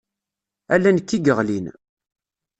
[0.73, 1.65] Ala nekk i yeɣlin.